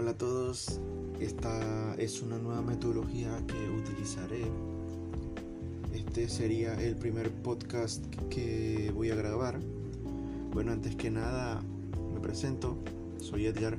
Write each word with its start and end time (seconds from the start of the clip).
Hola 0.00 0.12
a 0.12 0.16
todos, 0.16 0.80
esta 1.20 1.94
es 1.98 2.22
una 2.22 2.38
nueva 2.38 2.62
metodología 2.62 3.38
que 3.46 3.70
utilizaré. 3.70 4.46
Este 5.92 6.26
sería 6.26 6.72
el 6.82 6.96
primer 6.96 7.30
podcast 7.30 8.02
que 8.30 8.90
voy 8.94 9.10
a 9.10 9.14
grabar. 9.14 9.60
Bueno, 10.54 10.72
antes 10.72 10.96
que 10.96 11.10
nada 11.10 11.60
me 12.14 12.18
presento, 12.18 12.78
soy 13.20 13.44
Edgar. 13.44 13.76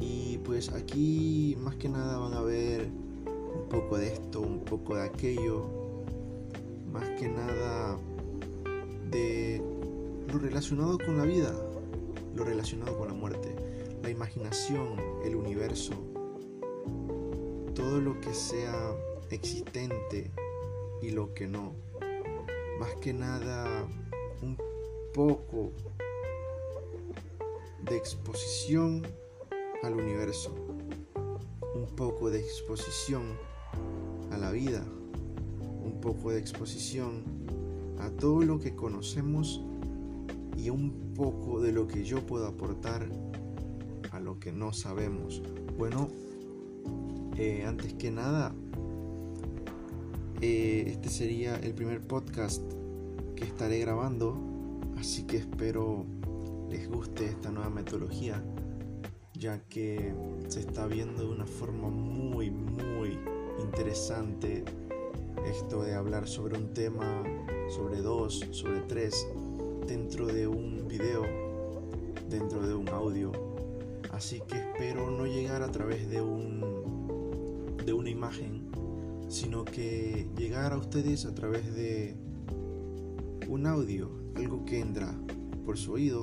Y 0.00 0.38
pues 0.44 0.68
aquí 0.68 1.58
más 1.60 1.74
que 1.74 1.88
nada 1.88 2.16
van 2.18 2.34
a 2.34 2.42
ver 2.42 2.86
un 2.86 3.68
poco 3.68 3.98
de 3.98 4.12
esto, 4.12 4.42
un 4.42 4.60
poco 4.60 4.94
de 4.94 5.06
aquello, 5.06 5.66
más 6.92 7.08
que 7.18 7.28
nada 7.28 7.98
de 9.10 9.60
lo 10.32 10.38
relacionado 10.38 10.98
con 10.98 11.18
la 11.18 11.24
vida, 11.24 11.52
lo 12.36 12.44
relacionado 12.44 12.96
con 12.96 13.08
la 13.08 13.14
muerte, 13.14 13.56
la 14.02 14.10
imaginación, 14.10 14.96
el 15.24 15.36
universo, 15.36 15.92
todo 17.74 18.00
lo 18.00 18.20
que 18.20 18.34
sea 18.34 18.94
existente 19.30 20.30
y 21.02 21.10
lo 21.10 21.34
que 21.34 21.46
no. 21.46 21.74
Más 22.78 22.94
que 22.96 23.12
nada 23.12 23.86
un 24.42 24.56
poco 25.12 25.72
de 27.82 27.96
exposición 27.96 29.06
al 29.82 29.94
universo, 29.94 30.54
un 31.74 31.86
poco 31.96 32.30
de 32.30 32.40
exposición 32.40 33.38
a 34.30 34.38
la 34.38 34.50
vida, 34.50 34.84
un 35.82 36.00
poco 36.00 36.30
de 36.30 36.38
exposición 36.38 37.24
a 37.98 38.10
todo 38.10 38.42
lo 38.42 38.58
que 38.58 38.74
conocemos 38.74 39.60
y 40.56 40.70
un 40.70 41.12
poco 41.14 41.60
de 41.60 41.72
lo 41.72 41.86
que 41.86 42.04
yo 42.04 42.24
puedo 42.26 42.46
aportar 42.46 43.08
a 44.10 44.20
lo 44.20 44.38
que 44.38 44.52
no 44.52 44.72
sabemos. 44.72 45.42
Bueno, 45.76 46.08
eh, 47.36 47.64
antes 47.66 47.94
que 47.94 48.10
nada, 48.10 48.54
eh, 50.40 50.84
este 50.88 51.08
sería 51.08 51.56
el 51.56 51.74
primer 51.74 52.00
podcast 52.00 52.62
que 53.36 53.44
estaré 53.44 53.78
grabando, 53.78 54.36
así 54.98 55.24
que 55.24 55.38
espero 55.38 56.04
les 56.68 56.88
guste 56.88 57.26
esta 57.26 57.50
nueva 57.50 57.70
metodología, 57.70 58.42
ya 59.34 59.58
que 59.68 60.14
se 60.48 60.60
está 60.60 60.86
viendo 60.86 61.22
de 61.22 61.28
una 61.30 61.46
forma 61.46 61.88
muy, 61.88 62.50
muy 62.50 63.18
interesante 63.60 64.64
esto 65.46 65.82
de 65.82 65.94
hablar 65.94 66.28
sobre 66.28 66.58
un 66.58 66.72
tema, 66.72 67.22
sobre 67.68 68.00
dos, 68.02 68.46
sobre 68.50 68.80
tres 68.82 69.26
dentro 69.86 70.26
de 70.26 70.46
un 70.46 70.86
video, 70.86 71.22
dentro 72.28 72.66
de 72.66 72.74
un 72.74 72.88
audio. 72.88 73.49
Así 74.20 74.42
que 74.46 74.58
espero 74.58 75.10
no 75.10 75.24
llegar 75.24 75.62
a 75.62 75.72
través 75.72 76.10
de 76.10 76.20
un 76.20 76.60
de 77.86 77.94
una 77.94 78.10
imagen, 78.10 78.70
sino 79.30 79.64
que 79.64 80.28
llegar 80.36 80.74
a 80.74 80.76
ustedes 80.76 81.24
a 81.24 81.34
través 81.34 81.74
de 81.74 82.18
un 83.48 83.66
audio, 83.66 84.10
algo 84.34 84.66
que 84.66 84.78
entra 84.78 85.18
por 85.64 85.78
su 85.78 85.92
oído 85.92 86.22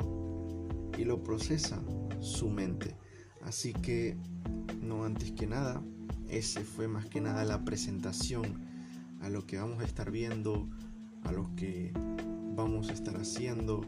y 0.96 1.06
lo 1.06 1.24
procesa 1.24 1.82
su 2.20 2.52
mente. 2.52 2.96
Así 3.42 3.74
que 3.74 4.16
no 4.80 5.04
antes 5.04 5.32
que 5.32 5.48
nada, 5.48 5.82
ese 6.30 6.62
fue 6.62 6.88
más 6.88 7.08
que 7.08 7.20
nada 7.20 7.46
la 7.46 7.66
presentación 7.66 8.62
a 9.22 9.30
lo 9.30 9.48
que 9.48 9.58
vamos 9.58 9.82
a 9.82 9.86
estar 9.86 10.12
viendo, 10.12 10.70
a 11.24 11.32
lo 11.32 11.50
que 11.56 11.94
vamos 12.56 12.90
a 12.90 12.94
estar 12.94 13.18
haciendo. 13.18 13.82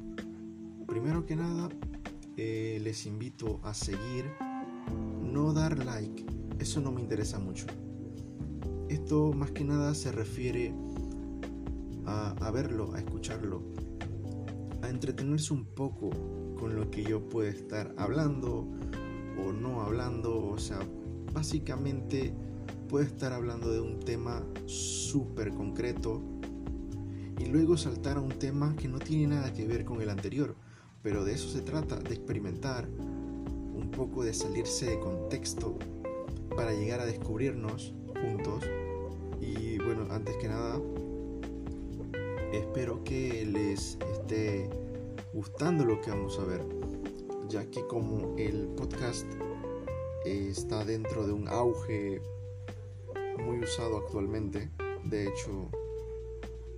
Primero 0.88 1.28
que 1.28 1.36
nada, 1.36 1.70
eh, 2.42 2.80
les 2.80 3.06
invito 3.06 3.60
a 3.64 3.74
seguir, 3.74 4.24
no 5.22 5.52
dar 5.52 5.78
like, 5.84 6.26
eso 6.58 6.80
no 6.80 6.90
me 6.90 7.02
interesa 7.02 7.38
mucho. 7.38 7.66
Esto 8.88 9.34
más 9.34 9.52
que 9.52 9.66
nada 9.66 9.94
se 9.94 10.14
refiere 10.14 10.74
a, 12.06 12.50
verlo, 12.52 12.94
a 12.94 13.00
escucharlo, 13.00 13.62
a 14.82 14.90
entretenerse 14.90 15.54
un 15.54 15.66
poco 15.66 16.12
con 16.58 16.78
lo 16.78 16.90
que 16.90 17.04
yo 17.04 17.28
pueda 17.28 17.50
estar 17.50 17.94
hablando 17.98 18.70
o 19.38 19.52
no 19.52 19.82
hablando, 19.82 20.48
o 20.48 20.58
sea, 20.58 20.80
básicamente 21.34 22.34
puede 22.88 23.06
estar 23.06 23.34
hablando 23.34 23.70
de 23.70 23.82
un 23.82 24.00
tema 24.00 24.46
súper 24.66 25.54
concreto 25.54 26.24
y 27.38 27.48
luego 27.48 27.76
saltar 27.76 28.16
a 28.16 28.22
un 28.22 28.40
tema 28.40 28.78
que 28.78 28.88
no 28.88 28.98
tiene 28.98 29.36
nada 29.36 29.54
que 29.54 29.68
ver 29.68 29.84
con 29.84 30.02
el 30.02 30.10
anterior. 30.10 30.56
Pero 31.02 31.24
de 31.24 31.34
eso 31.34 31.50
se 31.50 31.62
trata, 31.62 31.96
de 31.98 32.14
experimentar, 32.14 32.88
un 32.88 33.92
poco 33.92 34.24
de 34.24 34.34
salirse 34.34 34.86
de 34.88 35.00
contexto 35.00 35.78
para 36.56 36.74
llegar 36.74 37.00
a 37.00 37.06
descubrirnos 37.06 37.94
juntos. 38.22 38.64
Y 39.40 39.78
bueno, 39.78 40.08
antes 40.10 40.36
que 40.38 40.48
nada, 40.50 40.80
espero 42.52 43.04
que 43.04 43.46
les 43.46 43.98
esté 44.14 44.70
gustando 45.34 45.86
lo 45.86 46.02
que 46.02 46.10
vamos 46.10 46.38
a 46.40 46.44
ver, 46.44 46.66
ya 47.48 47.66
que 47.70 47.86
como 47.88 48.36
el 48.38 48.68
podcast 48.76 49.28
está 50.26 50.84
dentro 50.84 51.26
de 51.26 51.34
un 51.34 51.48
auge 51.48 52.22
muy 53.40 53.60
usado 53.60 53.98
actualmente, 53.98 54.70
de 55.06 55.28
hecho 55.28 55.70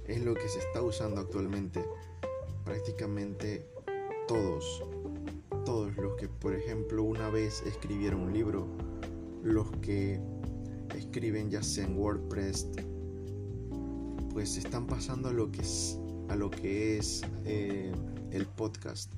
es 0.05 0.23
lo 0.23 0.33
que 0.33 0.47
se 0.47 0.59
está 0.59 0.81
usando 0.81 1.21
actualmente. 1.21 1.83
Prácticamente 2.63 3.65
todos, 4.27 4.83
todos 5.65 5.95
los 5.97 6.15
que 6.15 6.27
por 6.27 6.55
ejemplo 6.55 7.03
una 7.03 7.29
vez 7.29 7.63
escribieron 7.65 8.21
un 8.21 8.33
libro, 8.33 8.67
los 9.43 9.69
que 9.81 10.19
escriben 10.95 11.49
ya 11.49 11.63
sea 11.63 11.85
en 11.85 11.97
WordPress, 11.97 12.69
pues 14.31 14.57
están 14.57 14.87
pasando 14.87 15.29
a 15.29 15.33
lo 15.33 15.51
que 15.51 15.61
es, 15.61 15.99
a 16.29 16.35
lo 16.35 16.49
que 16.49 16.97
es 16.97 17.21
eh, 17.45 17.91
el 18.31 18.45
podcast, 18.45 19.11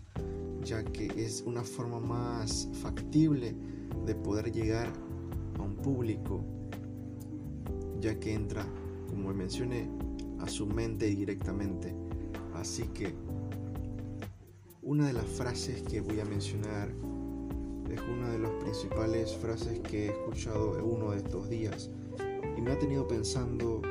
ya 0.64 0.84
que 0.84 1.08
es 1.18 1.44
una 1.46 1.64
forma 1.64 2.00
más 2.00 2.70
factible 2.81 3.56
de 4.06 4.16
poder 4.16 4.52
llegar 4.52 4.91
a 5.58 5.62
un 5.62 5.75
público, 5.75 6.44
ya 8.00 8.20
que 8.20 8.34
entra, 8.34 8.66
como 9.09 9.34
mencioné, 9.34 9.90
a 10.40 10.47
su 10.47 10.66
mente 10.66 11.08
directamente. 11.08 11.94
Así 12.53 12.84
que 12.94 13.14
una 14.85 15.07
de 15.07 15.13
las 15.13 15.25
frases 15.25 15.81
que 15.83 16.01
voy 16.01 16.19
a 16.19 16.25
mencionar 16.25 16.89
es 17.89 18.01
una 18.01 18.29
de 18.31 18.39
las 18.39 18.51
principales 18.61 19.33
frases 19.35 19.79
que 19.79 20.07
he 20.07 20.09
escuchado 20.09 20.77
en 20.77 20.83
uno 20.83 21.11
de 21.11 21.17
estos 21.17 21.49
días 21.49 21.89
y 22.57 22.61
me 22.61 22.71
ha 22.71 22.79
tenido 22.79 23.07
pensando 23.07 23.81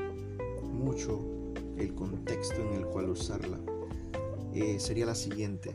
mucho 0.71 1.19
el 1.79 1.95
contexto 1.95 2.61
en 2.61 2.75
el 2.75 2.87
cual 2.87 3.09
usarla. 3.09 3.59
Eh, 4.53 4.79
sería 4.79 5.07
la 5.07 5.15
siguiente. 5.15 5.75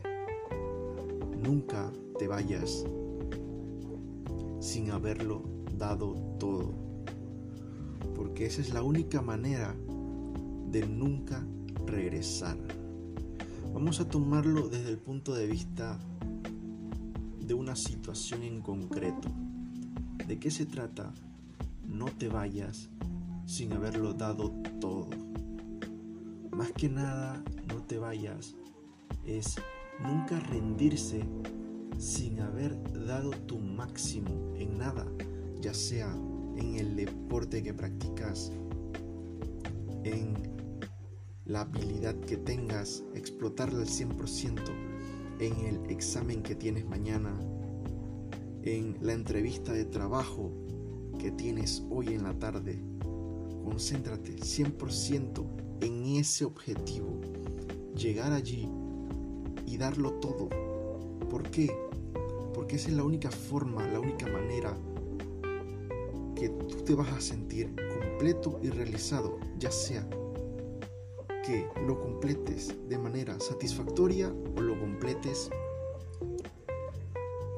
Nunca 1.42 1.90
te 2.18 2.28
vayas 2.28 2.84
sin 4.60 4.90
haberlo 4.92 5.42
dado 5.76 6.14
todo. 6.38 6.74
Porque 8.14 8.46
esa 8.46 8.60
es 8.60 8.72
la 8.72 8.82
única 8.82 9.20
manera 9.20 9.74
de 10.70 10.86
nunca 10.86 11.44
regresar. 11.86 12.56
Vamos 13.78 14.00
a 14.00 14.08
tomarlo 14.08 14.68
desde 14.68 14.90
el 14.90 14.98
punto 14.98 15.32
de 15.36 15.46
vista 15.46 16.00
de 17.38 17.54
una 17.54 17.76
situación 17.76 18.42
en 18.42 18.60
concreto. 18.60 19.28
¿De 20.26 20.40
qué 20.40 20.50
se 20.50 20.66
trata? 20.66 21.14
No 21.86 22.06
te 22.06 22.26
vayas 22.26 22.88
sin 23.46 23.72
haberlo 23.72 24.14
dado 24.14 24.50
todo. 24.80 25.08
Más 26.50 26.72
que 26.72 26.88
nada, 26.88 27.40
no 27.68 27.76
te 27.84 27.98
vayas 27.98 28.56
es 29.24 29.54
nunca 30.02 30.40
rendirse 30.40 31.22
sin 31.98 32.40
haber 32.40 32.76
dado 33.06 33.30
tu 33.30 33.60
máximo 33.60 34.54
en 34.56 34.76
nada, 34.76 35.06
ya 35.60 35.72
sea 35.72 36.12
en 36.56 36.74
el 36.74 36.96
deporte 36.96 37.62
que 37.62 37.74
practicas, 37.74 38.50
en 40.02 40.34
la 41.48 41.62
habilidad 41.62 42.14
que 42.20 42.36
tengas, 42.36 43.02
explotarla 43.14 43.80
al 43.80 43.88
100% 43.88 44.60
en 45.40 45.60
el 45.64 45.90
examen 45.90 46.42
que 46.42 46.54
tienes 46.54 46.84
mañana, 46.84 47.34
en 48.62 48.98
la 49.00 49.14
entrevista 49.14 49.72
de 49.72 49.86
trabajo 49.86 50.52
que 51.18 51.30
tienes 51.30 51.82
hoy 51.88 52.08
en 52.08 52.24
la 52.24 52.38
tarde. 52.38 52.78
Concéntrate 53.64 54.36
100% 54.36 55.46
en 55.80 56.04
ese 56.16 56.44
objetivo, 56.44 57.18
llegar 57.96 58.32
allí 58.32 58.68
y 59.66 59.78
darlo 59.78 60.12
todo. 60.14 60.50
¿Por 61.30 61.44
qué? 61.50 61.74
Porque 62.52 62.76
esa 62.76 62.88
es 62.88 62.94
la 62.94 63.04
única 63.04 63.30
forma, 63.30 63.86
la 63.88 64.00
única 64.00 64.26
manera 64.26 64.76
que 66.34 66.50
tú 66.50 66.82
te 66.84 66.94
vas 66.94 67.10
a 67.10 67.20
sentir 67.22 67.74
completo 67.74 68.60
y 68.62 68.68
realizado, 68.68 69.38
ya 69.58 69.70
sea 69.70 70.08
que 71.48 71.66
lo 71.86 71.98
completes 71.98 72.74
de 72.90 72.98
manera 72.98 73.40
satisfactoria 73.40 74.30
o 74.54 74.60
lo 74.60 74.78
completes 74.78 75.48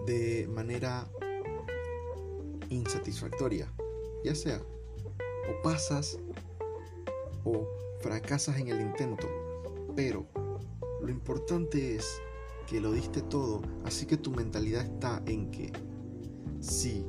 de 0.07 0.49
manera 0.55 1.11
insatisfactoria, 2.69 3.67
ya 4.23 4.37
sea 4.37 4.63
o 4.63 5.63
pasas 5.65 6.21
o 7.43 7.67
fracasas 7.99 8.61
en 8.61 8.69
el 8.69 8.81
intento, 8.81 9.27
pero 9.97 10.25
lo 11.03 11.11
importante 11.11 11.97
es 11.97 12.23
que 12.69 12.81
lo 12.81 12.93
diste 12.93 13.23
todo, 13.23 13.61
así 13.85 14.07
que 14.07 14.17
tu 14.17 14.31
mentalidad 14.31 14.85
está 14.85 15.21
en 15.27 15.51
que 15.51 15.73
si 16.61 17.05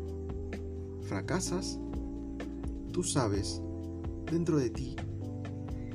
fracasas, 1.04 1.78
tú 2.92 3.04
sabes 3.04 3.62
dentro 4.32 4.58
de 4.58 4.72
ti 4.72 4.96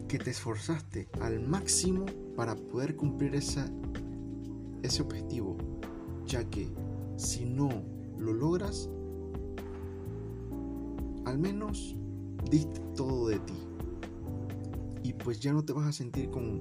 que 0.09 0.19
te 0.19 0.31
esforzaste 0.31 1.09
al 1.21 1.41
máximo 1.41 2.07
para 2.37 2.55
poder 2.55 2.97
cumplir 2.97 3.35
ese 3.35 3.63
objetivo, 5.01 5.57
ya 6.27 6.45
que 6.49 6.69
si 7.17 7.45
no 7.45 7.69
lo 8.19 8.33
logras, 8.33 8.89
al 11.25 11.39
menos 11.39 11.97
diste 12.51 12.81
todo 12.95 13.29
de 13.29 13.39
ti. 13.41 13.55
Y 15.03 15.13
pues 15.13 15.41
ya 15.41 15.53
no 15.53 15.65
te 15.65 15.73
vas 15.73 15.87
a 15.87 15.93
sentir 15.93 16.31
como, 16.31 16.59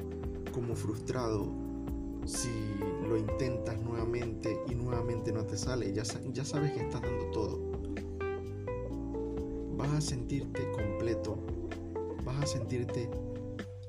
como 0.53 0.75
frustrado 0.75 1.51
si 2.25 2.49
lo 3.07 3.17
intentas 3.17 3.79
nuevamente 3.81 4.59
y 4.69 4.75
nuevamente 4.75 5.31
no 5.31 5.45
te 5.45 5.57
sale. 5.57 5.93
Ya, 5.93 6.03
ya 6.33 6.45
sabes 6.45 6.71
que 6.71 6.81
estás 6.81 7.01
dando 7.01 7.25
todo. 7.31 7.59
Vas 9.77 9.91
a 9.91 10.01
sentirte 10.01 10.61
completo. 10.71 11.37
Vas 12.23 12.43
a 12.43 12.47
sentirte 12.47 13.09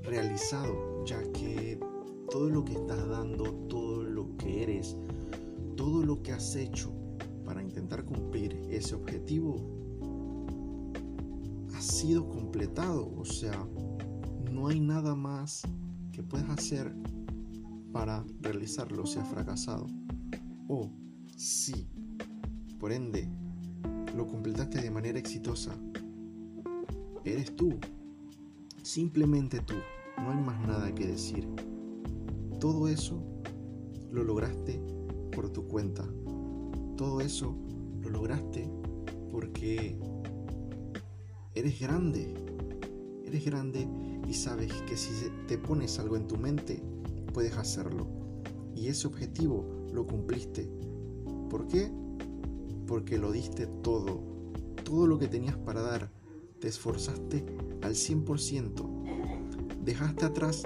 realizado, 0.06 1.05
ya 1.05 1.20
que 1.32 1.79
todo 2.31 2.49
lo 2.49 2.64
que 2.64 2.73
estás 2.75 3.06
dando, 3.08 3.44
todo 3.69 4.03
lo 4.03 4.37
que 4.37 4.62
eres, 4.62 4.97
todo 5.76 6.05
lo 6.05 6.23
que 6.23 6.32
has 6.32 6.56
hecho 6.56 6.93
para 7.44 7.62
intentar 7.62 8.05
cumplir 8.05 8.55
ese 8.70 8.94
objetivo 8.94 9.56
ha 11.75 11.81
sido 11.81 12.29
completado. 12.29 13.12
O 13.17 13.25
sea, 13.25 13.67
no 14.50 14.69
hay 14.69 14.81
nada 14.81 15.14
más 15.14 15.62
que 16.12 16.23
puedas 16.23 16.49
hacer 16.50 16.94
para 17.93 18.25
realizarlo 18.41 19.06
si 19.06 19.19
has 19.19 19.29
fracasado. 19.29 19.87
O 20.69 20.91
si, 21.37 21.87
por 22.79 22.93
ende, 22.93 23.29
lo 24.17 24.26
completaste 24.26 24.81
de 24.81 24.91
manera 24.91 25.19
exitosa, 25.19 25.76
eres 27.25 27.55
tú, 27.55 27.79
simplemente 28.82 29.61
tú, 29.61 29.75
no 30.18 30.30
hay 30.30 30.38
más 30.38 30.66
nada 30.66 30.94
que 30.94 31.06
decir. 31.06 31.48
Todo 32.60 32.88
eso 32.88 33.22
lo 34.10 34.24
lograste 34.24 34.80
por 35.32 35.50
tu 35.50 35.66
cuenta. 35.66 36.04
Todo 36.96 37.20
eso 37.20 37.54
lo 38.02 38.10
lograste 38.10 38.70
porque 39.30 39.98
eres 41.54 41.80
grande. 41.80 42.34
Eres 43.24 43.44
grande 43.44 43.88
y 44.28 44.34
sabes 44.34 44.72
que 44.82 44.96
si 44.96 45.10
te 45.46 45.58
pones 45.58 45.98
algo 45.98 46.16
en 46.16 46.26
tu 46.26 46.36
mente, 46.36 46.82
puedes 47.32 47.56
hacerlo. 47.56 48.06
Y 48.74 48.88
ese 48.88 49.06
objetivo 49.06 49.66
lo 49.92 50.06
cumpliste. 50.06 50.70
¿Por 51.50 51.66
qué? 51.66 51.90
Porque 52.86 53.19
lo 53.19 53.32
diste 53.32 53.66
todo. 53.66 54.20
Todo 54.84 55.06
lo 55.06 55.19
que 55.19 55.28
tenías 55.28 55.56
para 55.56 55.82
dar. 55.82 56.10
Te 56.60 56.69
esforzaste 56.69 57.44
al 57.82 57.94
100%. 57.94 58.95
Dejaste 59.86 60.24
atrás 60.24 60.64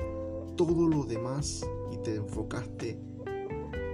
todo 0.56 0.88
lo 0.88 1.04
demás 1.04 1.60
y 1.92 1.98
te 1.98 2.14
enfocaste 2.14 2.98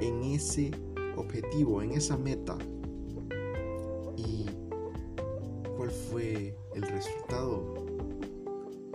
en 0.00 0.22
ese 0.22 0.70
objetivo, 1.16 1.82
en 1.82 1.90
esa 1.90 2.16
meta. 2.16 2.56
¿Y 4.16 4.46
cuál 5.76 5.90
fue 5.90 6.56
el 6.76 6.82
resultado? 6.82 7.74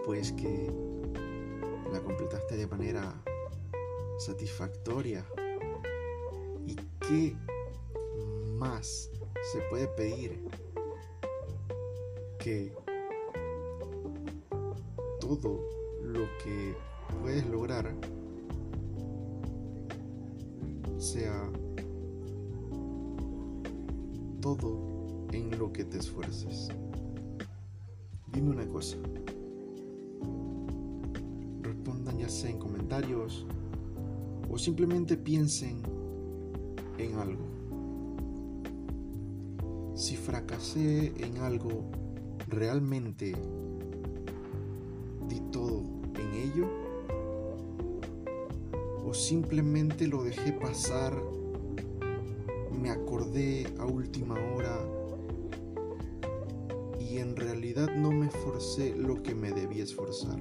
Pues 0.06 0.32
que 0.32 0.72
la 1.92 2.00
completaste 2.00 2.56
de 2.56 2.66
manera 2.66 3.22
satisfactoria. 4.18 5.26
¿Y 6.66 6.78
qué 7.10 7.36
más 8.56 9.12
se 9.52 9.60
puede 9.70 9.90
pedir 9.90 10.42
que 12.40 12.74
todo 15.20 15.81
lo 16.04 16.26
que 16.44 16.76
puedes 17.22 17.46
lograr 17.48 17.94
sea 20.98 21.50
todo 24.42 25.28
en 25.32 25.58
lo 25.58 25.72
que 25.72 25.84
te 25.86 25.98
esfuerces. 25.98 26.70
Dime 28.34 28.52
una 28.52 28.68
cosa. 28.68 28.98
Respondan 31.62 32.18
ya 32.18 32.30
sea 32.30 32.50
en 32.50 32.60
comentarios 32.60 33.46
o 34.50 34.58
simplemente 34.58 35.18
piensen 35.18 35.82
en 36.98 37.16
algo. 37.16 37.46
Si 39.96 40.16
fracasé 40.16 41.14
en 41.24 41.38
algo, 41.38 41.86
realmente 42.48 43.34
di 45.28 45.40
todo 45.52 45.81
o 49.12 49.14
simplemente 49.14 50.08
lo 50.08 50.24
dejé 50.24 50.54
pasar, 50.54 51.14
me 52.72 52.90
acordé 52.90 53.68
a 53.78 53.86
última 53.86 54.36
hora 54.36 54.80
y 56.98 57.18
en 57.18 57.36
realidad 57.36 57.90
no 57.94 58.10
me 58.14 58.28
esforcé 58.28 58.96
lo 58.96 59.22
que 59.22 59.36
me 59.36 59.52
debía 59.52 59.84
esforzar. 59.84 60.40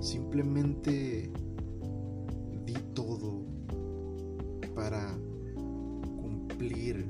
Simplemente 0.00 1.30
di 2.64 2.74
todo 2.94 3.44
para 4.74 5.18
cumplir 6.16 7.04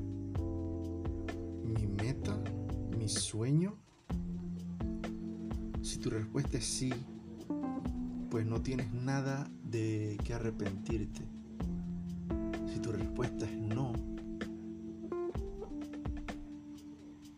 mi 1.63 1.87
meta, 1.87 2.37
mi 2.97 3.07
sueño. 3.07 3.77
Si 5.81 5.97
tu 5.99 6.09
respuesta 6.09 6.57
es 6.57 6.65
sí, 6.65 6.91
pues 8.37 8.45
no 8.45 8.61
tienes 8.61 8.93
nada 8.93 9.49
de 9.63 10.15
qué 10.23 10.35
arrepentirte. 10.35 11.21
Si 12.71 12.79
tu 12.79 12.91
respuesta 12.91 13.45
es 13.45 13.57
no, 13.57 13.93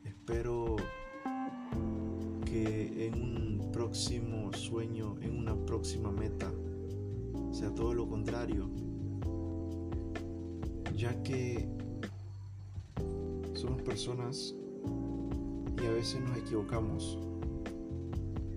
espero 0.04 0.76
que 2.44 3.08
en 3.08 3.14
un 3.14 3.72
próximo 3.72 4.52
sueño, 4.52 5.16
en 5.22 5.38
una 5.38 5.56
próxima 5.56 6.12
meta, 6.12 6.52
sea 7.54 7.74
todo 7.74 7.94
lo 7.94 8.06
contrario, 8.06 8.70
ya 10.98 11.24
que 11.24 11.66
somos 13.54 13.82
personas 13.84 14.54
y 15.82 15.86
a 15.86 15.92
veces 15.92 16.20
nos 16.20 16.38
equivocamos, 16.40 17.18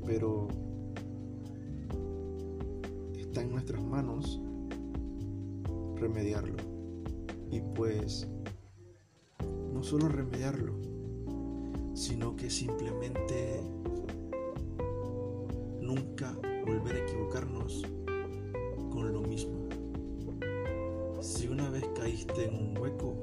pero 0.05 0.49
está 3.33 3.41
en 3.41 3.51
nuestras 3.51 3.83
manos 3.83 4.43
remediarlo. 5.97 6.59
Y 7.51 7.63
pues 7.75 8.29
no 9.73 9.83
solo 9.83 10.07
remediarlo, 10.09 10.75
sino 11.95 12.37
que 12.37 12.51
simplemente 12.51 13.63
nunca 15.81 16.39
volver 16.67 16.97
a 16.97 16.99
equivocarnos 16.99 17.85
con 18.91 19.11
lo 19.15 19.23
mismo. 19.23 19.67
Si 21.23 21.49
una 21.49 21.71
vez 21.71 21.89
caíste 21.95 22.49
en 22.49 22.55
un 22.55 22.77
hueco, 22.77 23.19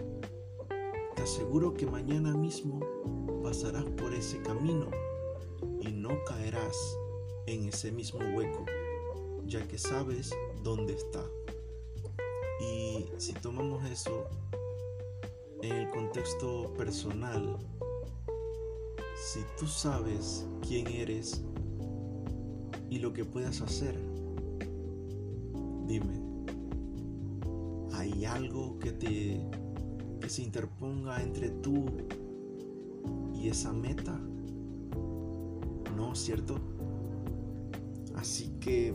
te 1.15 1.21
aseguro 1.21 1.75
que 1.75 1.85
mañana 1.85 2.35
mismo 2.35 2.79
pasarás 3.43 3.85
por 3.91 4.11
ese 4.15 4.41
camino 4.41 4.87
y 5.79 5.91
no 5.91 6.09
caerás 6.25 6.97
en 7.45 7.65
ese 7.65 7.91
mismo 7.91 8.21
hueco 8.35 8.65
ya 9.49 9.67
que 9.67 9.79
sabes 9.79 10.31
dónde 10.63 10.93
está. 10.93 11.25
Y 12.61 13.05
si 13.17 13.33
tomamos 13.33 13.83
eso 13.85 14.27
en 15.63 15.71
el 15.71 15.89
contexto 15.89 16.71
personal, 16.77 17.57
si 19.15 19.39
tú 19.57 19.65
sabes 19.65 20.45
quién 20.65 20.87
eres 20.87 21.41
y 22.91 22.99
lo 22.99 23.11
que 23.11 23.25
puedes 23.25 23.61
hacer, 23.61 23.99
dime, 25.87 26.21
¿hay 27.93 28.25
algo 28.25 28.77
que 28.77 28.91
te 28.91 29.41
que 30.21 30.29
se 30.29 30.43
interponga 30.43 31.23
entre 31.23 31.49
tú 31.49 31.85
y 33.33 33.47
esa 33.47 33.73
meta? 33.73 34.19
No, 35.95 36.13
¿cierto? 36.13 36.59
Así 38.15 38.49
que 38.59 38.93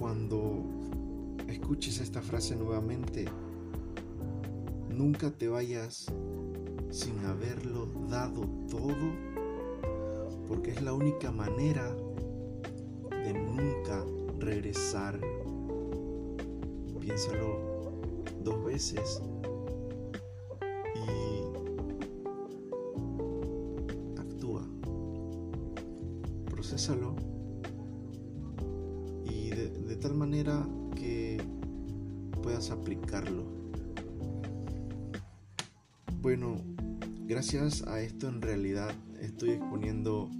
cuando 0.00 0.64
escuches 1.46 2.00
esta 2.00 2.22
frase 2.22 2.56
nuevamente, 2.56 3.26
nunca 4.88 5.30
te 5.30 5.46
vayas 5.46 6.06
sin 6.88 7.18
haberlo 7.26 7.86
dado 8.08 8.48
todo, 8.70 9.12
porque 10.48 10.70
es 10.70 10.80
la 10.80 10.94
única 10.94 11.30
manera 11.30 11.94
de 13.10 13.34
nunca 13.34 14.02
regresar. 14.38 15.20
Piénsalo 16.98 17.58
dos 18.42 18.64
veces 18.64 19.20
y 20.96 21.42
actúa. 24.18 24.66
Procésalo 26.50 27.29
manera 30.30 30.64
que 30.94 31.38
puedas 32.40 32.70
aplicarlo. 32.70 33.42
Bueno, 36.22 36.58
gracias 37.26 37.84
a 37.88 38.00
esto 38.00 38.28
en 38.28 38.40
realidad 38.40 38.94
estoy 39.20 39.50
exponiendo 39.50 40.30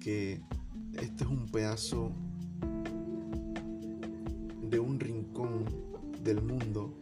que 0.00 0.40
este 0.94 1.24
es 1.24 1.30
un 1.30 1.44
pedazo 1.52 2.10
de 4.70 4.80
un 4.80 4.98
rincón 4.98 5.66
del 6.22 6.40
mundo 6.40 6.94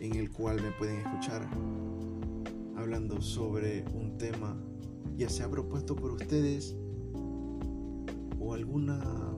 en 0.00 0.16
el 0.16 0.28
cual 0.32 0.60
me 0.60 0.72
pueden 0.72 0.96
escuchar 0.96 1.48
hablando 2.76 3.22
sobre 3.22 3.84
un 3.94 4.18
tema 4.18 4.56
ya 5.16 5.28
sea 5.28 5.48
propuesto 5.48 5.94
por 5.94 6.10
ustedes 6.10 6.74
o 8.40 8.54
alguna 8.54 9.33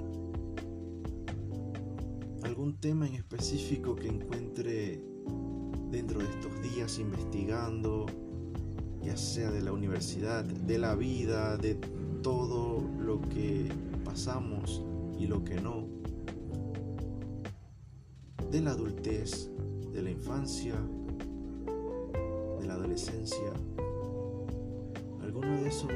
algún 2.57 2.81
tema 2.81 3.07
en 3.07 3.17
específico 3.17 3.95
que 3.95 4.09
encuentre 4.09 5.03
dentro 5.91 6.21
de 6.21 6.25
estos 6.25 6.63
días 6.63 6.99
investigando, 6.99 8.07
ya 9.03 9.15
sea 9.15 9.51
de 9.51 9.61
la 9.61 9.73
universidad, 9.73 10.43
de 10.43 10.79
la 10.79 10.95
vida, 10.95 11.59
de 11.59 11.75
todo 12.23 12.83
lo 12.99 13.21
que 13.21 13.69
pasamos 14.07 14.83
y 15.19 15.27
lo 15.27 15.45
que 15.45 15.61
no, 15.61 15.87
de 18.51 18.63
la 18.63 18.71
adultez, 18.71 19.51
de 19.93 20.01
la 20.01 20.11
infancia, 20.11 20.77
de 22.59 22.67
la 22.67 22.73
adolescencia, 22.73 23.53
algunos 25.21 25.61
de 25.61 25.69
esos 25.69 25.91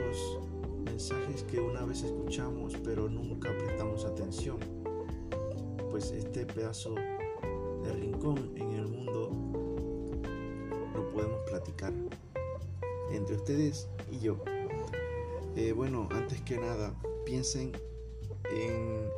mensajes 0.84 1.42
que 1.44 1.58
una 1.58 1.86
vez 1.86 2.02
escuchamos 2.02 2.76
pero 2.84 3.08
nunca 3.08 3.48
prestamos 3.56 4.04
atención, 4.04 4.58
pues 6.00 6.12
este 6.12 6.46
pedazo 6.46 6.94
de 6.94 7.92
rincón 7.92 8.52
en 8.56 8.72
el 8.72 8.86
mundo 8.86 9.30
lo 10.94 11.10
podemos 11.12 11.40
platicar 11.46 11.92
entre 13.12 13.36
ustedes 13.36 13.86
y 14.10 14.18
yo. 14.20 14.38
Eh, 15.56 15.72
bueno, 15.72 16.08
antes 16.12 16.40
que 16.40 16.56
nada, 16.56 16.94
piensen 17.26 17.72
en 18.50 19.10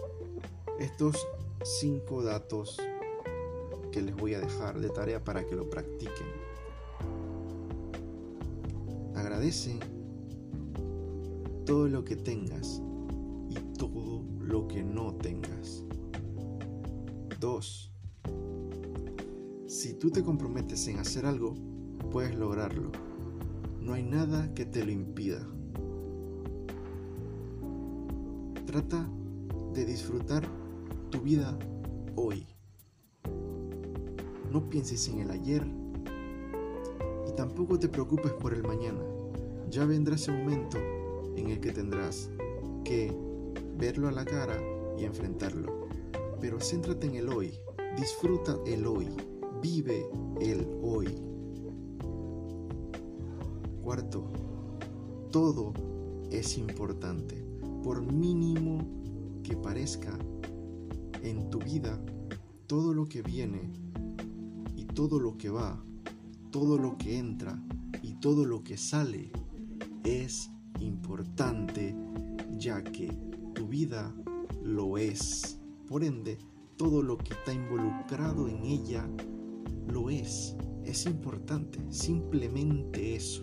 estos 0.80 1.24
cinco 1.62 2.24
datos 2.24 2.76
que 3.92 4.02
les 4.02 4.16
voy 4.16 4.34
a 4.34 4.40
dejar 4.40 4.80
de 4.80 4.88
tarea 4.88 5.22
para 5.22 5.46
que 5.46 5.54
lo 5.54 5.70
practiquen. 5.70 6.26
Agradece 9.14 9.78
todo 11.64 11.86
lo 11.86 12.04
que 12.04 12.16
tengas 12.16 12.82
y 13.50 13.54
todo 13.78 14.24
lo 14.40 14.66
que 14.66 14.82
no 14.82 15.14
tengas. 15.14 15.84
2. 17.42 17.92
Si 19.66 19.94
tú 19.94 20.12
te 20.12 20.22
comprometes 20.22 20.86
en 20.86 21.00
hacer 21.00 21.26
algo, 21.26 21.56
puedes 22.12 22.36
lograrlo. 22.36 22.92
No 23.80 23.94
hay 23.94 24.04
nada 24.04 24.54
que 24.54 24.64
te 24.64 24.84
lo 24.84 24.92
impida. 24.92 25.44
Trata 28.64 29.10
de 29.74 29.84
disfrutar 29.84 30.46
tu 31.10 31.20
vida 31.20 31.58
hoy. 32.14 32.46
No 34.52 34.68
pienses 34.68 35.08
en 35.08 35.18
el 35.18 35.32
ayer 35.32 35.66
y 37.28 37.32
tampoco 37.32 37.76
te 37.76 37.88
preocupes 37.88 38.32
por 38.34 38.54
el 38.54 38.62
mañana. 38.62 39.00
Ya 39.68 39.84
vendrá 39.84 40.14
ese 40.14 40.30
momento 40.30 40.78
en 41.36 41.48
el 41.48 41.58
que 41.58 41.72
tendrás 41.72 42.30
que 42.84 43.12
verlo 43.76 44.06
a 44.06 44.12
la 44.12 44.24
cara 44.24 44.62
y 44.96 45.04
enfrentarlo. 45.04 45.81
Pero 46.42 46.58
céntrate 46.58 47.06
en 47.06 47.14
el 47.14 47.28
hoy, 47.28 47.52
disfruta 47.96 48.58
el 48.66 48.84
hoy, 48.84 49.06
vive 49.62 50.04
el 50.40 50.66
hoy. 50.82 51.06
Cuarto, 53.80 54.24
todo 55.30 55.72
es 56.32 56.58
importante, 56.58 57.46
por 57.84 58.02
mínimo 58.02 58.84
que 59.44 59.56
parezca 59.56 60.18
en 61.22 61.48
tu 61.48 61.60
vida, 61.60 62.04
todo 62.66 62.92
lo 62.92 63.08
que 63.08 63.22
viene 63.22 63.72
y 64.74 64.86
todo 64.86 65.20
lo 65.20 65.38
que 65.38 65.48
va, 65.48 65.80
todo 66.50 66.76
lo 66.76 66.98
que 66.98 67.18
entra 67.18 67.62
y 68.02 68.14
todo 68.14 68.44
lo 68.44 68.64
que 68.64 68.76
sale 68.76 69.30
es 70.02 70.50
importante 70.80 71.94
ya 72.58 72.82
que 72.82 73.16
tu 73.54 73.68
vida 73.68 74.12
lo 74.60 74.98
es. 74.98 75.61
Por 75.92 76.04
ende, 76.04 76.38
todo 76.78 77.02
lo 77.02 77.18
que 77.18 77.34
está 77.34 77.52
involucrado 77.52 78.48
en 78.48 78.64
ella 78.64 79.06
lo 79.92 80.08
es. 80.08 80.56
Es 80.86 81.04
importante, 81.04 81.80
simplemente 81.90 83.14
eso. 83.14 83.42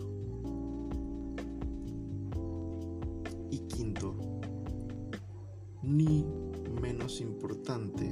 Y 3.51 3.60
quinto, 3.68 4.15
ni 5.84 6.25
menos 6.82 7.22
importante, 7.22 8.12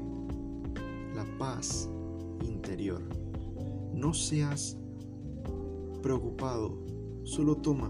la 1.15 1.25
paz 1.39 1.89
interior. 2.45 3.01
No 3.95 4.13
seas 4.13 4.77
preocupado, 6.03 6.77
solo 7.23 7.55
toma 7.55 7.89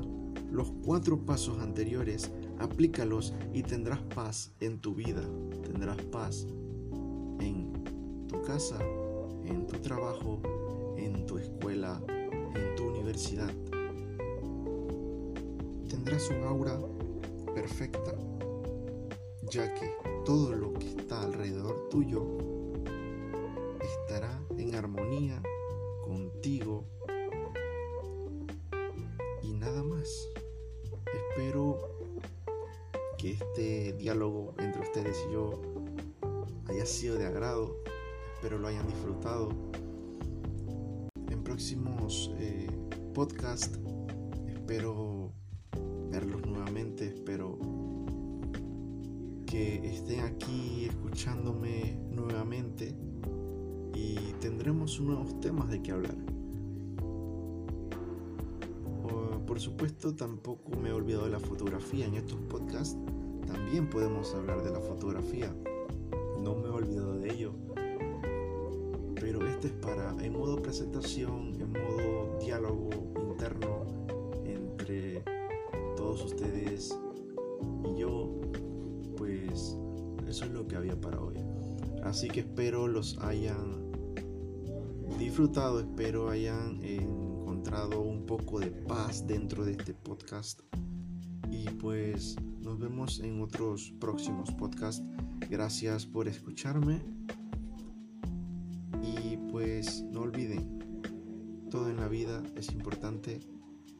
los 0.49 0.71
cuatro 0.85 1.25
pasos 1.25 1.59
anteriores, 1.59 2.31
aplícalos 2.59 3.33
y 3.53 3.63
tendrás 3.63 3.99
paz 4.15 4.51
en 4.59 4.79
tu 4.79 4.95
vida, 4.95 5.21
tendrás 5.63 5.97
paz 6.03 6.47
en 7.39 7.71
tu 8.27 8.41
casa, 8.43 8.77
en 9.45 9.67
tu 9.67 9.79
trabajo, 9.79 10.41
en 10.97 11.25
tu 11.25 11.37
escuela, 11.37 12.01
en 12.09 12.75
tu 12.75 12.87
universidad. 12.87 13.53
Tendrás 15.89 16.29
un 16.29 16.43
aura 16.43 16.79
perfecta, 17.53 18.13
ya 19.49 19.73
que 19.73 19.91
todo 20.25 20.53
lo 20.53 20.73
que 20.73 20.87
está 20.87 21.21
alrededor 21.21 21.89
tuyo 21.89 22.25
estará 23.81 24.41
en 24.57 24.75
armonía 24.75 25.41
contigo 26.03 26.85
diálogo 34.07 34.53
entre 34.59 34.81
ustedes 34.83 35.17
y 35.27 35.33
yo 35.33 35.61
haya 36.69 36.85
sido 36.85 37.17
de 37.17 37.25
agrado. 37.25 37.75
Espero 38.35 38.57
lo 38.57 38.69
hayan 38.69 38.87
disfrutado. 38.87 39.49
En 41.29 41.43
próximos 41.43 42.31
eh, 42.37 42.67
podcasts 43.13 43.77
espero 44.47 45.33
verlos 46.09 46.41
nuevamente. 46.45 47.07
Espero 47.07 47.59
que 49.45 49.85
estén 49.93 50.21
aquí 50.21 50.85
escuchándome 50.85 51.99
nuevamente 52.09 52.95
y 53.93 54.15
tendremos 54.39 55.01
nuevos 55.01 55.37
temas 55.41 55.69
de 55.69 55.83
que 55.83 55.91
hablar. 55.91 56.15
Por 59.45 59.59
supuesto, 59.59 60.13
tampoco 60.13 60.77
me 60.77 60.89
he 60.89 60.93
olvidado 60.93 61.25
de 61.25 61.31
la 61.31 61.39
fotografía. 61.39 62.05
En 62.05 62.13
estos 62.13 62.39
podcasts 62.41 62.95
también 63.47 63.89
podemos 63.89 64.33
hablar 64.35 64.63
de 64.63 64.71
la 64.71 64.79
fotografía. 64.79 65.53
No 66.43 66.55
me 66.55 66.67
he 66.67 66.71
olvidado 66.71 67.17
de 67.17 67.33
ello. 67.33 67.53
Pero 69.15 69.45
este 69.47 69.67
es 69.67 69.73
para, 69.73 70.15
en 70.23 70.33
modo 70.33 70.61
presentación, 70.61 71.59
en 71.59 71.71
modo 71.71 72.37
diálogo 72.39 72.89
interno 73.15 73.85
entre 74.45 75.23
todos 75.95 76.25
ustedes 76.25 76.97
y 77.83 77.99
yo, 77.99 78.29
pues 79.17 79.75
eso 80.27 80.45
es 80.45 80.51
lo 80.51 80.67
que 80.67 80.75
había 80.75 80.99
para 80.99 81.19
hoy. 81.19 81.35
Así 82.03 82.27
que 82.27 82.41
espero 82.41 82.87
los 82.87 83.17
hayan 83.19 83.91
disfrutado, 85.17 85.79
espero 85.79 86.29
hayan 86.29 86.83
encontrado 86.83 88.01
un 88.01 88.25
poco 88.25 88.59
de 88.59 88.71
paz 88.71 89.25
dentro 89.25 89.65
de 89.65 89.71
este 89.71 89.93
podcast. 89.93 90.61
Y 91.49 91.69
pues 91.71 92.35
nos 92.67 92.79
vemos 92.79 93.21
en 93.21 93.41
otros 93.41 93.93
próximos 93.97 94.51
podcasts. 94.51 95.01
Gracias 95.49 96.05
por 96.05 96.27
escucharme. 96.27 97.01
Y 99.01 99.37
pues 99.49 100.03
no 100.11 100.23
olviden, 100.23 100.77
la 101.95 102.09
vida 102.09 102.43
es 102.57 102.73
importante 102.73 103.39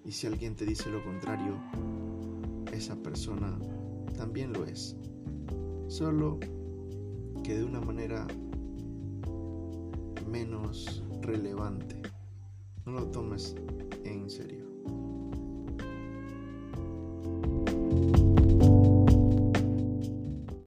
y 0.03 0.11
si 0.11 0.27
alguien 0.27 0.53
te 0.53 0.65
dice 0.65 0.89
lo 0.89 1.01
contrario, 1.01 1.55
esa 2.73 2.95
persona 2.97 3.57
también 4.17 4.51
lo 4.51 4.65
es. 4.65 4.97
Solo 5.87 6.37
que 7.45 7.55
de 7.55 7.63
una 7.63 7.79
manera 7.79 8.27
menos 10.29 11.05
relevante. 11.21 12.01
No 12.85 12.91
lo 12.91 13.07
tomes 13.11 13.55
en 14.03 14.29
serio. 14.29 14.66